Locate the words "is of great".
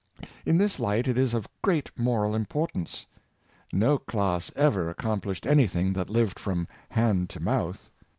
1.15-1.91